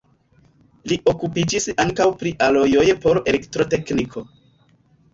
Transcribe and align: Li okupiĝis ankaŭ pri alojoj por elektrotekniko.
Li 0.91 0.97
okupiĝis 1.11 1.69
ankaŭ 1.85 2.09
pri 2.23 2.33
alojoj 2.49 2.89
por 3.07 3.23
elektrotekniko. 3.33 4.29